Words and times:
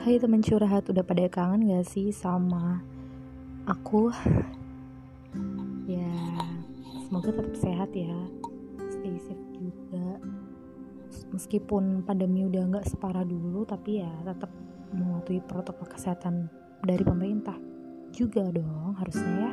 Hai 0.00 0.16
teman 0.16 0.40
curhat, 0.40 0.88
udah 0.88 1.04
pada 1.04 1.28
kangen 1.28 1.76
gak 1.76 1.84
sih 1.84 2.08
sama 2.08 2.80
aku? 3.68 4.08
Ya, 5.84 6.16
semoga 7.04 7.28
tetap 7.28 7.52
sehat 7.60 7.92
ya. 7.92 8.16
Stay 8.88 9.20
safe 9.20 9.44
juga. 9.60 10.16
Meskipun 11.36 12.00
pandemi 12.08 12.48
udah 12.48 12.80
gak 12.80 12.88
separah 12.88 13.28
dulu, 13.28 13.68
tapi 13.68 14.00
ya 14.00 14.08
tetap 14.24 14.48
mematuhi 14.88 15.44
protokol 15.44 15.84
kesehatan 15.84 16.48
dari 16.80 17.04
pemerintah 17.04 17.60
juga 18.08 18.48
dong 18.48 18.96
harusnya 18.96 19.52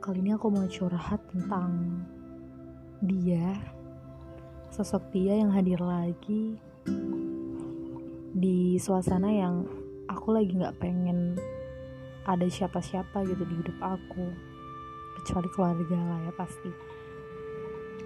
Kali 0.00 0.24
ini 0.24 0.32
aku 0.32 0.48
mau 0.48 0.64
curhat 0.64 1.20
tentang 1.28 2.00
dia, 3.04 3.60
sosok 4.72 5.04
dia 5.12 5.36
yang 5.36 5.52
hadir 5.52 5.84
lagi 5.84 6.56
suasana 8.78 9.32
yang 9.32 9.66
aku 10.06 10.36
lagi 10.36 10.54
nggak 10.54 10.78
pengen 10.78 11.34
ada 12.22 12.46
siapa-siapa 12.46 13.26
gitu 13.26 13.42
di 13.42 13.54
hidup 13.58 13.78
aku. 13.82 14.26
Kecuali 15.18 15.48
keluarga 15.50 15.98
lah 15.98 16.20
ya 16.28 16.32
pasti. 16.34 16.70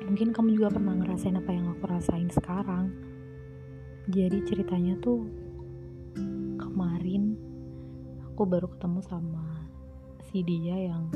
Mungkin 0.06 0.30
kamu 0.32 0.56
juga 0.56 0.72
pernah 0.72 0.94
ngerasain 0.96 1.36
apa 1.36 1.50
yang 1.52 1.66
aku 1.74 1.84
rasain 1.84 2.30
sekarang. 2.30 2.94
Jadi 4.06 4.38
ceritanya 4.46 4.94
tuh 5.02 5.26
kemarin 6.56 7.34
aku 8.30 8.42
baru 8.46 8.70
ketemu 8.70 9.00
sama 9.02 9.66
si 10.30 10.46
dia 10.46 10.94
yang 10.94 11.10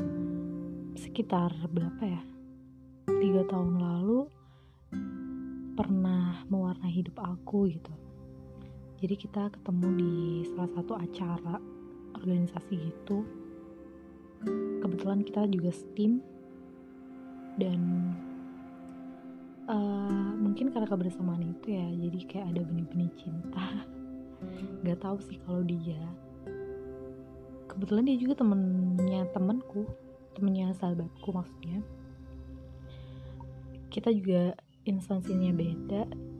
sekitar 0.99 1.55
berapa 1.71 2.03
ya? 2.03 2.21
Tiga 3.07 3.47
tahun 3.47 3.79
lalu 3.79 4.19
pernah 5.73 6.43
mewarnai 6.51 6.91
hidup 6.91 7.17
aku 7.17 7.71
gitu 7.71 8.10
jadi 9.01 9.17
kita 9.17 9.49
ketemu 9.49 9.87
di 9.97 10.13
salah 10.53 10.71
satu 10.77 10.93
acara 10.93 11.57
organisasi 12.13 12.73
gitu. 12.77 13.25
Kebetulan 14.77 15.25
kita 15.25 15.49
juga 15.49 15.73
steam. 15.73 16.21
Dan 17.57 18.13
uh, 19.65 20.31
mungkin 20.37 20.69
karena 20.69 20.85
kebersamaan 20.85 21.41
itu 21.41 21.73
ya 21.73 21.85
jadi 21.97 22.19
kayak 22.29 22.45
ada 22.53 22.61
benih-benih 22.61 23.11
cinta. 23.17 23.67
Nggak 24.85 25.01
tahu 25.01 25.17
sih 25.25 25.41
kalau 25.49 25.65
dia. 25.65 26.01
Kebetulan 27.73 28.05
dia 28.05 28.17
juga 28.21 28.37
temennya 28.37 29.25
temenku 29.33 29.89
temennya 30.37 30.77
sahabatku 30.77 31.33
maksudnya. 31.33 31.81
Kita 33.89 34.13
juga 34.13 34.53
instansinya 34.85 35.49
beda 35.51 36.30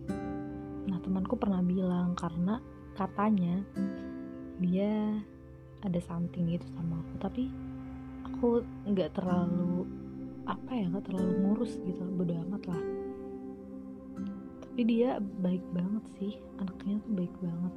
temanku 1.02 1.36
pernah 1.36 1.62
bilang 1.66 2.14
karena 2.14 2.62
katanya 2.94 3.62
dia 4.62 5.18
ada 5.82 6.00
something 6.06 6.54
gitu 6.54 6.66
sama 6.78 7.02
aku 7.02 7.14
tapi 7.18 7.44
aku 8.26 8.62
nggak 8.90 9.18
terlalu 9.18 9.86
apa 10.46 10.72
ya 10.74 10.86
nggak 10.90 11.06
terlalu 11.10 11.32
ngurus 11.42 11.78
gitu 11.86 12.02
bodo 12.18 12.34
amat 12.48 12.64
lah. 12.70 12.84
Tapi 14.62 14.82
dia 14.88 15.20
baik 15.20 15.62
banget 15.74 16.04
sih 16.18 16.34
anaknya 16.58 16.98
tuh 17.06 17.14
baik 17.14 17.34
banget. 17.42 17.74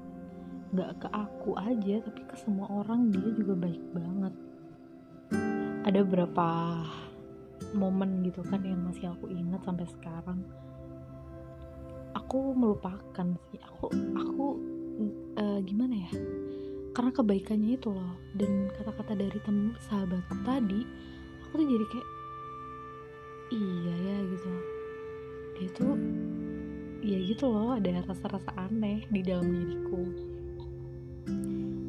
Nggak 0.74 0.90
ke 1.04 1.08
aku 1.12 1.50
aja 1.60 1.96
tapi 2.04 2.20
ke 2.24 2.36
semua 2.40 2.66
orang 2.70 3.12
dia 3.12 3.28
juga 3.36 3.54
baik 3.56 3.84
banget. 3.92 4.34
Ada 5.84 6.00
beberapa 6.00 6.48
momen 7.76 8.24
gitu 8.24 8.40
kan 8.46 8.62
yang 8.64 8.80
masih 8.88 9.12
aku 9.12 9.28
ingat 9.28 9.60
sampai 9.66 9.86
sekarang 9.88 10.40
aku 12.14 12.54
melupakan 12.54 13.26
sih. 13.50 13.60
Aku 13.60 13.90
aku 14.14 14.46
uh, 15.38 15.58
gimana 15.66 15.94
ya? 16.08 16.12
Karena 16.94 17.10
kebaikannya 17.10 17.74
itu 17.74 17.90
loh. 17.90 18.14
Dan 18.32 18.70
kata-kata 18.78 19.18
dari 19.18 19.38
tem 19.42 19.74
sahabatku 19.90 20.34
tadi 20.46 20.80
aku 21.44 21.52
tuh 21.60 21.66
jadi 21.66 21.86
kayak 21.90 22.08
iya 23.52 23.94
ya 23.94 24.16
gitu. 24.30 24.50
Dia 25.54 25.68
tuh 25.74 25.94
ya 27.04 27.18
gitu 27.20 27.44
loh 27.50 27.76
ada 27.76 28.00
rasa-rasa 28.06 28.50
aneh 28.56 29.04
di 29.10 29.20
dalam 29.20 29.50
diriku. 29.50 30.02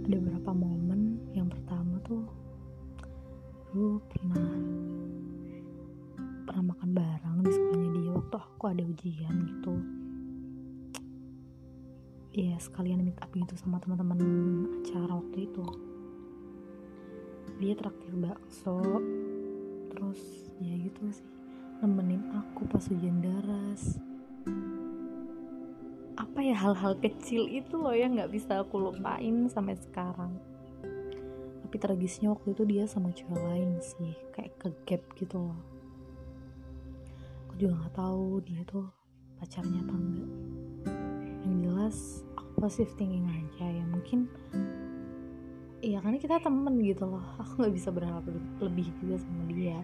Ada 0.05 0.17
beberapa 0.21 0.51
momen 0.53 1.21
yang 1.33 1.49
pertama 1.49 1.97
tuh 2.05 2.25
lu 3.75 3.99
pernah 4.07 4.45
pernah 6.47 6.63
makan 6.71 6.89
bareng 6.95 7.37
di 7.43 7.51
sekolahnya 7.51 7.89
dia 7.91 8.11
waktu 8.15 8.37
aku 8.39 8.63
ada 8.71 8.83
ujian 8.87 9.35
gitu 9.51 9.73
ya 12.35 12.59
sekalian 12.59 12.99
meet 12.99 13.15
up 13.23 13.31
gitu 13.31 13.55
sama 13.55 13.79
teman-teman 13.79 14.19
acara 14.83 15.23
waktu 15.23 15.47
itu. 15.47 15.63
Dia 17.63 17.73
traktir 17.79 18.11
bakso 18.19 18.83
terus 19.95 20.19
ya 20.59 20.75
gitu 20.75 21.07
sih 21.07 21.23
nemenin 21.79 22.19
aku 22.35 22.67
pas 22.67 22.83
ujian 22.91 23.19
daras 23.23 23.99
apa 26.15 26.39
ya 26.43 26.55
hal-hal 26.55 26.99
kecil 26.99 27.47
itu 27.47 27.79
loh 27.79 27.95
yang 27.95 28.19
nggak 28.19 28.31
bisa 28.31 28.59
aku 28.59 28.91
lupain 28.91 29.47
sampai 29.47 29.75
sekarang. 29.79 30.35
Tapi 31.63 31.75
tragisnya 31.79 32.31
waktu 32.31 32.51
itu 32.55 32.63
dia 32.67 32.83
sama 32.87 33.11
cewek 33.15 33.39
lain 33.39 33.79
sih 33.79 34.15
kayak 34.35 34.55
ke 34.59 34.67
gap 34.83 35.03
gitu 35.15 35.39
loh. 35.39 35.59
Aku 37.47 37.53
juga 37.55 37.83
nggak 37.83 37.95
tahu 37.95 38.43
dia 38.43 38.63
tuh 38.67 38.87
pacarnya 39.39 39.79
apa 39.83 39.95
enggak 39.95 40.44
jelas 41.85 42.25
aku 42.33 42.65
positive 42.65 42.97
thinking 42.97 43.29
aja 43.29 43.69
ya 43.69 43.85
mungkin 43.85 44.25
ya 45.85 46.01
karena 46.01 46.17
kita 46.17 46.41
temen 46.41 46.81
gitu 46.81 47.05
loh. 47.05 47.21
Aku 47.37 47.61
nggak 47.61 47.77
bisa 47.77 47.93
berharap 47.93 48.25
lebih 48.57 48.89
juga 48.97 49.21
sama 49.21 49.45
dia. 49.53 49.77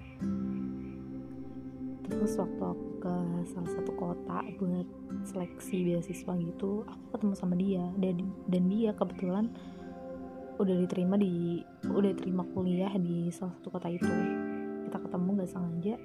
Terus 2.10 2.42
waktu 2.42 2.58
aku 2.58 2.88
ke 3.06 3.16
salah 3.54 3.70
satu 3.70 3.94
kota 3.94 4.42
buat 4.58 4.90
seleksi 5.30 5.94
beasiswa 5.94 6.34
gitu 6.42 6.90
aku 6.90 7.06
ketemu 7.14 7.34
sama 7.38 7.54
dia. 7.54 7.86
Dan 8.02 8.34
dan 8.50 8.64
dia 8.66 8.98
kebetulan 8.98 9.46
udah 10.58 10.76
diterima 10.82 11.22
di 11.22 11.62
udah 11.86 12.18
diterima 12.18 12.50
kuliah 12.50 12.98
di 12.98 13.30
salah 13.30 13.54
satu 13.62 13.78
kota 13.78 13.94
itu. 13.94 14.10
Kita 14.90 14.98
ketemu 14.98 15.30
gak 15.38 15.52
sengaja. 15.54 15.96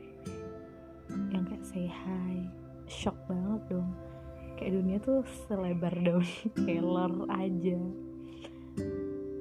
Yang 1.33 1.45
kayak 1.49 1.65
say 1.65 1.89
hi 1.89 2.45
shock 2.85 3.17
banget 3.33 3.65
dong 3.73 3.97
kayak 4.57 4.73
dunia 4.73 4.99
tuh 5.05 5.21
selebar 5.47 5.93
daun 6.01 6.25
keler 6.65 7.15
aja. 7.29 7.79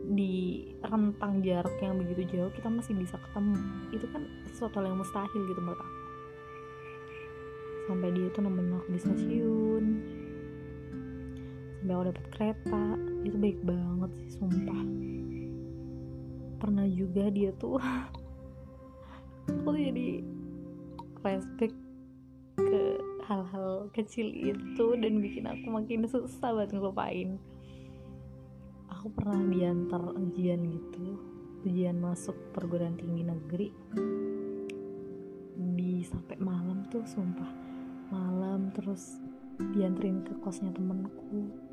Di 0.05 0.35
rentang 0.85 1.41
jarak 1.41 1.75
yang 1.81 1.97
begitu 1.99 2.37
jauh 2.37 2.51
kita 2.53 2.67
masih 2.69 2.93
bisa 2.95 3.15
ketemu. 3.17 3.57
Itu 3.95 4.05
kan 4.11 4.27
sesuatu 4.51 4.83
yang 4.83 4.99
mustahil 4.99 5.41
gitu 5.47 5.59
menurut 5.63 5.81
aku. 5.81 5.97
Sampai 7.85 8.09
dia 8.13 8.27
tuh 8.35 8.41
nemenin 8.43 8.75
aku 8.77 8.87
di 8.91 8.99
stasiun. 9.01 9.85
Sampai 11.81 11.93
aku 11.95 12.03
dapet 12.11 12.25
kereta. 12.35 12.85
Itu 13.23 13.37
baik 13.39 13.59
banget 13.63 14.11
sih 14.21 14.29
sumpah. 14.37 14.83
Pernah 16.59 16.87
juga 16.91 17.31
dia 17.31 17.51
tuh 17.57 17.79
aku 19.63 19.73
jadi 19.73 20.21
flashback 21.21 21.84
kecil 23.93 24.29
itu 24.31 24.85
dan 24.97 25.21
bikin 25.21 25.45
aku 25.49 25.67
makin 25.69 26.07
susah 26.07 26.55
buat 26.55 26.71
ngelupain. 26.71 27.37
Aku 28.89 29.11
pernah 29.13 29.41
diantar 29.49 30.01
ujian 30.15 30.61
gitu 30.65 31.17
ujian 31.65 31.97
masuk 31.97 32.37
perguruan 32.53 32.93
tinggi 32.93 33.25
negeri. 33.25 33.69
Di 35.57 36.05
sampai 36.05 36.37
malam 36.37 36.85
tuh 36.93 37.01
sumpah. 37.05 37.51
Malam 38.13 38.69
terus 38.73 39.17
dianterin 39.73 40.21
ke 40.21 40.37
kosnya 40.45 40.69
temenku 40.69 41.65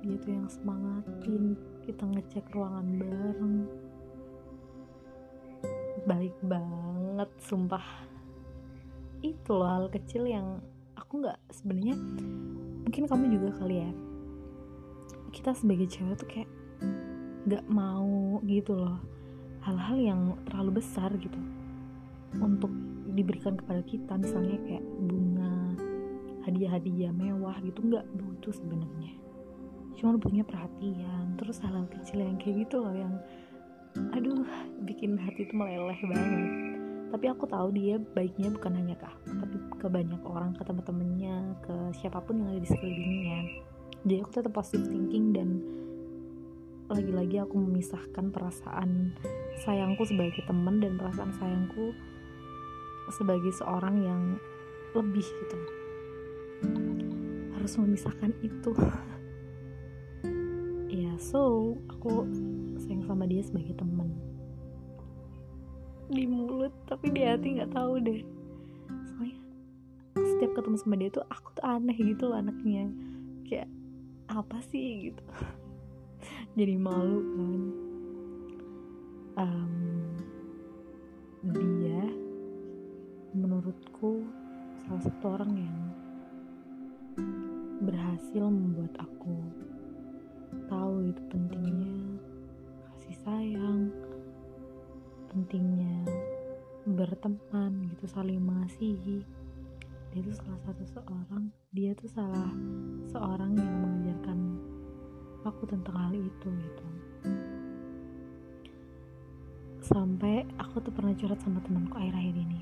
dia 0.00 0.16
tuh 0.16 0.32
yang 0.32 0.48
semangatin 0.48 1.44
kita 1.84 2.04
ngecek 2.08 2.48
ruangan 2.56 2.88
bareng. 2.96 3.54
Baik 6.08 6.32
banget 6.40 7.30
sumpah. 7.44 7.84
Itu 9.20 9.60
loh 9.60 9.68
hal 9.68 9.86
kecil 9.92 10.24
yang 10.24 10.64
aku 11.10 11.26
nggak 11.26 11.42
sebenarnya 11.50 11.98
mungkin 12.86 13.02
kamu 13.10 13.24
juga 13.34 13.50
kali 13.58 13.82
ya. 13.82 13.90
Kita 15.34 15.58
sebagai 15.58 15.90
cewek 15.90 16.14
tuh 16.22 16.28
kayak 16.30 16.50
nggak 17.50 17.66
mau 17.66 18.38
gitu 18.46 18.78
loh 18.78 19.02
hal-hal 19.66 19.98
yang 19.98 20.20
terlalu 20.46 20.78
besar 20.78 21.10
gitu 21.18 21.34
untuk 22.38 22.70
diberikan 23.10 23.58
kepada 23.58 23.82
kita. 23.82 24.14
Misalnya 24.22 24.54
kayak 24.62 24.86
bunga 25.02 25.74
hadiah-hadiah 26.46 27.10
mewah 27.10 27.58
gitu 27.58 27.90
nggak 27.90 28.06
butuh 28.14 28.54
sebenarnya. 28.54 29.18
Cuma 29.98 30.14
punya 30.14 30.46
perhatian 30.46 31.34
terus 31.42 31.58
hal-hal 31.58 31.90
kecil 31.90 32.22
yang 32.22 32.38
kayak 32.38 32.70
gitu 32.70 32.86
loh 32.86 32.94
yang 32.94 33.18
aduh 34.14 34.46
bikin 34.86 35.18
hati 35.18 35.42
itu 35.42 35.58
meleleh 35.58 35.98
banget 36.06 36.79
tapi 37.10 37.26
aku 37.26 37.44
tahu 37.50 37.74
dia 37.74 37.98
baiknya 37.98 38.54
bukan 38.54 38.72
hanya 38.78 38.94
ke 38.94 39.02
aku 39.02 39.28
tapi 39.42 39.56
ke 39.82 39.86
banyak 39.90 40.22
orang 40.22 40.54
ke 40.54 40.62
teman-temannya 40.62 41.58
ke 41.58 41.74
siapa 41.98 42.22
pun 42.22 42.38
yang 42.38 42.54
ada 42.54 42.62
di 42.62 42.70
sekelilingnya. 42.70 43.40
Jadi 44.06 44.14
aku 44.22 44.30
tetap 44.32 44.52
positive 44.54 44.86
thinking 44.86 45.34
dan 45.34 45.48
lagi-lagi 46.86 47.42
aku 47.42 47.58
memisahkan 47.58 48.30
perasaan 48.30 49.14
sayangku 49.66 50.06
sebagai 50.06 50.42
teman 50.46 50.78
dan 50.78 50.96
perasaan 50.96 51.34
sayangku 51.34 51.94
sebagai 53.10 53.50
seorang 53.58 54.06
yang 54.06 54.22
lebih 54.94 55.26
gitu. 55.26 55.58
Harus 57.58 57.72
memisahkan 57.78 58.30
itu. 58.40 58.72
Ya 60.90 61.14
so 61.22 61.78
aku 61.86 62.26
sayang 62.82 63.06
sama 63.06 63.22
dia 63.22 63.46
sebagai 63.46 63.78
teman 63.78 64.10
di 66.10 66.26
mulut 66.26 66.74
tapi 66.90 67.14
di 67.14 67.22
hati 67.22 67.56
nggak 67.56 67.70
tahu 67.70 68.02
deh. 68.02 68.22
Soalnya 69.14 69.38
setiap 70.18 70.58
ketemu 70.58 70.76
sama 70.82 70.94
dia 70.98 71.10
tuh 71.14 71.24
aku 71.30 71.48
tuh 71.54 71.64
aneh 71.64 71.94
gitu 71.94 72.26
loh 72.26 72.38
anaknya. 72.42 72.90
Kayak 73.46 73.70
apa 74.26 74.58
sih 74.66 75.10
gitu. 75.10 75.22
Jadi 76.58 76.74
malu 76.74 77.22
kan. 77.22 77.62
Um, 79.40 79.74
dia 81.40 82.04
menurutku 83.32 84.26
salah 84.84 85.02
satu 85.06 85.26
orang 85.38 85.52
yang 85.56 85.78
berhasil 87.80 88.44
membuat 88.44 88.92
aku 89.00 89.40
tahu 90.68 91.08
itu 91.08 91.22
pentingnya 91.32 92.20
kasih 92.92 93.16
sayang 93.24 93.79
pentingnya 95.50 96.06
berteman 96.86 97.90
gitu 97.90 98.06
saling 98.06 98.38
mengasihi. 98.38 99.26
Dia 100.14 100.22
itu 100.22 100.30
salah 100.30 100.62
satu 100.62 100.86
seorang 100.86 101.50
dia 101.74 101.90
tuh 101.98 102.06
salah 102.06 102.54
seorang 103.10 103.58
yang 103.58 103.74
mengajarkan 103.82 104.38
aku 105.42 105.66
tentang 105.66 105.98
hal 105.98 106.14
itu 106.14 106.48
gitu. 106.54 106.86
Sampai 109.82 110.46
aku 110.54 110.78
tuh 110.86 110.94
pernah 110.94 111.18
curhat 111.18 111.42
sama 111.42 111.58
temanku 111.66 111.98
akhir-akhir 111.98 112.36
ini. 112.46 112.60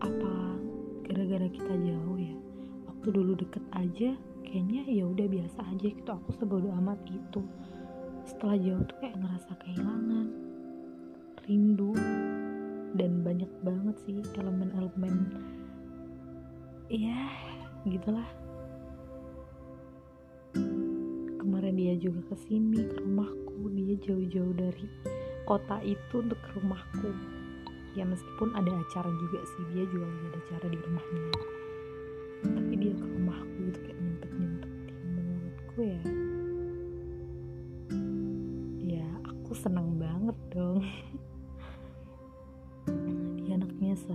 Apa 0.00 0.56
gara-gara 1.04 1.52
kita 1.52 1.74
jauh 1.84 2.16
ya? 2.16 2.32
Waktu 2.88 3.12
dulu 3.12 3.36
deket 3.36 3.64
aja 3.76 4.16
kayaknya 4.40 4.88
ya 4.88 5.04
udah 5.04 5.28
biasa 5.28 5.68
aja 5.68 5.84
gitu. 5.84 6.08
Aku 6.16 6.32
sebodoh 6.32 6.72
amat 6.80 6.96
itu 7.12 7.44
setelah 8.24 8.56
jauh 8.56 8.80
tuh 8.88 8.96
kayak 9.04 9.20
ngerasa 9.20 9.52
kehilangan 9.60 10.47
rindu. 11.48 11.96
Dan 12.92 13.24
banyak 13.24 13.48
banget 13.64 13.96
sih 14.04 14.20
elemen-elemen. 14.36 15.32
Ya 16.92 17.32
gitulah. 17.88 18.28
Kemarin 21.40 21.74
dia 21.76 21.96
juga 21.96 22.20
ke 22.32 22.36
sini 22.48 22.84
ke 22.84 23.00
rumahku. 23.00 23.72
Dia 23.72 23.96
jauh-jauh 24.04 24.54
dari 24.56 24.86
kota 25.48 25.80
itu 25.80 26.20
untuk 26.20 26.36
ke 26.44 26.60
rumahku. 26.60 27.12
Ya 27.96 28.04
meskipun 28.04 28.52
ada 28.52 28.72
acara 28.72 29.08
juga 29.08 29.40
sih. 29.44 29.64
Dia 29.72 29.84
juga 29.88 30.04
lagi 30.08 30.24
ada 30.28 30.38
acara 30.44 30.66
di 30.68 30.78
rumahnya. 30.80 31.22
Tapi 32.44 32.72
dia 32.76 32.92
ke 32.92 33.06
rumahku 33.08 33.56
gitu 33.72 33.78
kayak 33.84 33.98
nyempet 34.00 34.30
nyempetin 34.36 34.96
menurutku 35.12 35.78
ya. 35.80 36.02
Ya 38.80 39.08
aku 39.28 39.52
seneng 39.56 39.96
banget 40.00 40.36
dong 40.52 40.84
se 43.98 44.14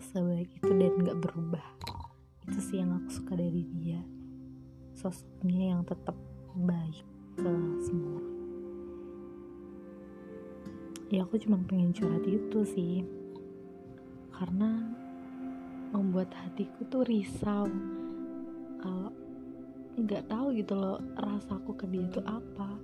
sebaik 0.00 0.48
itu 0.56 0.70
dan 0.72 0.92
gak 1.04 1.20
berubah. 1.20 1.66
Itu 2.48 2.58
sih 2.64 2.80
yang 2.80 2.96
aku 2.96 3.08
suka 3.12 3.36
dari 3.36 3.68
dia. 3.76 4.00
Sosoknya 4.96 5.76
yang 5.76 5.82
tetap 5.84 6.16
baik 6.56 7.04
ke 7.36 7.52
semua. 7.84 8.22
Ya 11.12 11.28
aku 11.28 11.36
cuma 11.36 11.60
pengen 11.68 11.92
curhat 11.92 12.24
itu 12.24 12.60
sih. 12.64 13.04
Karena 14.32 14.80
membuat 15.92 16.32
hatiku 16.32 16.88
tuh 16.88 17.04
risau. 17.04 17.68
Kalau 18.80 19.12
nggak 19.94 20.26
tahu 20.26 20.56
gitu 20.58 20.74
loh 20.74 20.98
rasaku 21.14 21.70
ke 21.76 21.86
dia 21.92 22.08
tuh 22.10 22.24
apa. 22.24 22.80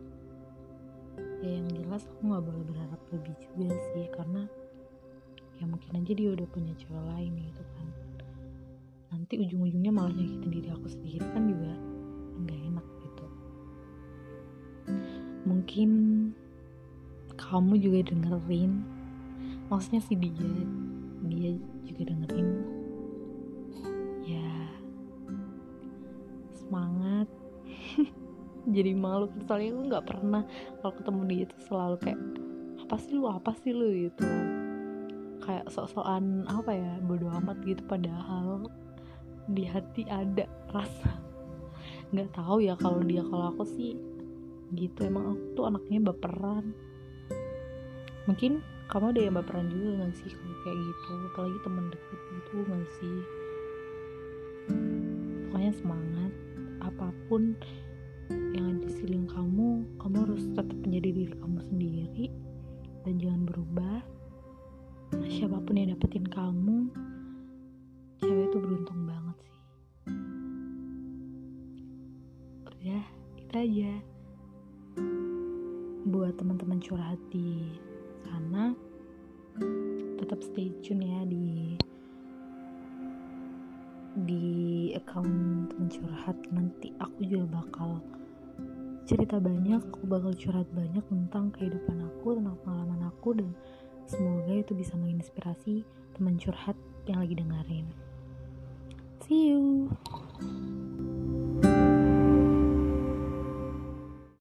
Ya 1.40 1.56
yang 1.56 1.68
jelas 1.72 2.04
aku 2.04 2.20
nggak 2.30 2.44
boleh 2.44 2.64
berharap 2.68 3.00
lebih 3.10 3.34
juga 3.40 3.68
sih 3.92 4.06
karena 4.12 4.44
ya 5.60 5.68
mungkin 5.68 5.92
aja 5.92 6.12
dia 6.16 6.32
udah 6.32 6.48
punya 6.48 6.72
cewek 6.80 7.04
lain 7.12 7.32
gitu 7.36 7.62
kan. 7.76 7.86
Nanti 9.12 9.34
ujung-ujungnya 9.44 9.92
malah 9.92 10.08
nyakitin 10.16 10.48
diri 10.48 10.68
aku 10.72 10.88
sendiri 10.88 11.26
kan 11.36 11.44
juga 11.44 11.72
nggak 12.40 12.60
enak 12.72 12.86
gitu. 13.04 13.26
Mungkin 15.44 15.90
kamu 17.36 17.74
juga 17.76 18.08
dengerin 18.08 18.72
maksudnya 19.68 20.00
sih 20.00 20.16
dia 20.16 20.32
dia 21.28 21.50
juga 21.84 22.02
dengerin. 22.08 22.48
Ya 24.24 24.48
semangat. 26.56 27.28
Jadi 28.74 28.96
malu 28.96 29.28
soalnya 29.44 29.76
aku 29.76 29.82
nggak 29.92 30.06
pernah 30.08 30.42
kalau 30.80 30.92
ketemu 30.96 31.20
dia 31.28 31.40
itu 31.44 31.56
selalu 31.68 31.96
kayak 32.00 32.20
apa 32.80 32.96
sih 32.96 33.12
lu? 33.12 33.28
Apa 33.28 33.52
sih 33.60 33.72
lu? 33.76 33.88
gitu 34.08 34.39
kayak 35.40 35.66
sok-sokan 35.72 36.46
apa 36.46 36.70
ya 36.72 36.92
bodo 37.04 37.28
amat 37.42 37.58
gitu 37.64 37.82
padahal 37.88 38.68
di 39.50 39.66
hati 39.66 40.06
ada 40.06 40.46
rasa. 40.70 41.18
Nggak 42.14 42.30
tahu 42.36 42.62
ya 42.62 42.74
kalau 42.78 43.02
dia 43.02 43.24
kalau 43.26 43.50
aku 43.54 43.64
sih 43.66 43.98
gitu. 44.74 44.98
Emang 45.06 45.34
aku 45.34 45.44
tuh 45.58 45.64
anaknya 45.66 45.98
baperan. 46.12 46.70
Mungkin 48.28 48.62
kamu 48.90 49.14
ada 49.14 49.20
yang 49.22 49.34
baperan 49.38 49.66
juga 49.70 50.06
gak 50.06 50.14
sih 50.18 50.30
kalau 50.34 50.56
kayak 50.66 50.78
gitu? 50.78 51.10
Apalagi 51.30 51.58
temen 51.62 51.84
deket 51.90 52.20
gitu 52.34 52.54
gak 52.66 52.86
sih? 52.98 53.16
Pokoknya 55.46 55.72
semangat. 55.74 56.32
Apa 56.80 57.08
pun 57.30 57.54
yang 58.54 58.78
ada 58.78 58.88
di 58.90 59.26
kamu 59.30 59.86
kamu 59.98 60.16
harus 60.26 60.42
tetap 60.54 60.78
menjadi 60.86 61.10
diri 61.10 61.34
kamu 61.38 61.58
sendiri 61.66 62.26
dan 63.06 63.14
jangan 63.18 63.42
berubah 63.46 63.98
siapa 65.30 65.62
pun 65.62 65.78
yang 65.78 65.94
dapetin 65.94 66.26
kamu 66.26 66.90
cewek 68.18 68.50
itu 68.50 68.58
beruntung 68.58 69.06
banget 69.06 69.36
sih. 69.46 69.58
Udah 72.66 73.04
itu 73.38 73.54
aja. 73.54 73.92
Buat 76.10 76.34
teman-teman 76.34 76.82
curhat 76.82 77.22
di 77.30 77.78
sana 78.26 78.74
tetap 80.18 80.42
stay 80.42 80.74
tune 80.82 81.06
ya 81.06 81.22
di 81.22 81.78
di 84.26 84.46
account 84.98 85.70
teman 85.70 85.86
curhat. 85.86 86.34
Nanti 86.50 86.90
aku 86.98 87.22
juga 87.22 87.62
bakal 87.62 88.02
cerita 89.06 89.38
banyak 89.38 89.78
aku 89.94 90.10
bakal 90.10 90.34
curhat 90.34 90.66
banyak 90.74 91.06
tentang 91.06 91.54
kehidupan 91.54 92.02
aku 92.02 92.34
tentang 92.34 92.58
pengalaman 92.66 93.06
aku 93.06 93.38
dan 93.38 93.54
Semoga 94.10 94.50
itu 94.50 94.74
bisa 94.74 94.98
menginspirasi 94.98 95.86
teman 96.18 96.34
curhat 96.34 96.74
yang 97.06 97.22
lagi 97.22 97.38
dengerin. 97.38 97.86
See 99.22 99.54
you. 99.54 99.86